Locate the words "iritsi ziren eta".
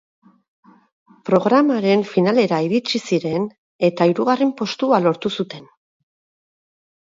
2.69-4.09